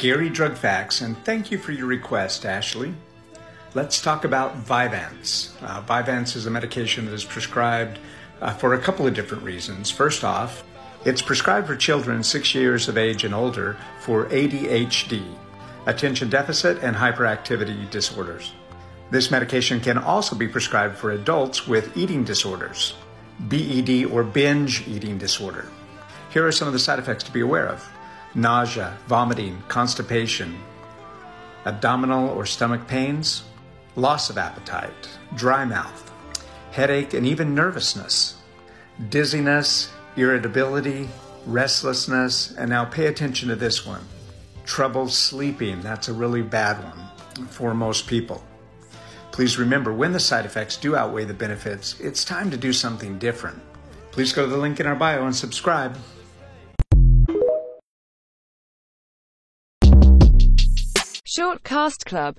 [0.00, 2.94] Scary drug facts, and thank you for your request, Ashley.
[3.74, 5.50] Let's talk about Vyvanse.
[5.62, 7.98] Uh, Vyvanse is a medication that is prescribed
[8.40, 9.90] uh, for a couple of different reasons.
[9.90, 10.64] First off,
[11.04, 15.22] it's prescribed for children six years of age and older for ADHD,
[15.84, 18.54] attention deficit and hyperactivity disorders.
[19.10, 22.94] This medication can also be prescribed for adults with eating disorders,
[23.38, 25.68] BED or binge eating disorder.
[26.32, 27.86] Here are some of the side effects to be aware of
[28.34, 30.58] nausea, vomiting, constipation,
[31.64, 33.42] abdominal or stomach pains,
[33.96, 36.10] loss of appetite, dry mouth,
[36.70, 38.36] headache, and even nervousness,
[39.08, 41.08] dizziness, irritability,
[41.46, 44.04] restlessness, and now pay attention to this one
[44.64, 45.80] trouble sleeping.
[45.80, 48.44] That's a really bad one for most people.
[49.32, 53.18] Please remember when the side effects do outweigh the benefits, it's time to do something
[53.18, 53.60] different.
[54.12, 55.96] Please go to the link in our bio and subscribe.
[61.32, 62.34] Short Cast Club